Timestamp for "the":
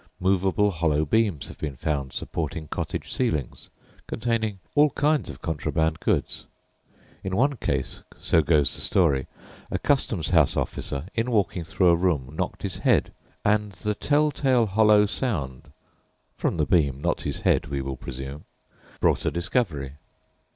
8.73-8.81, 13.73-13.93, 16.57-16.65